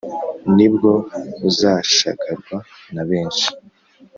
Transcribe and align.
nibwo 0.55 0.91
uzashagarwa 1.49 2.57
na 2.93 3.03
benshi 3.09 3.47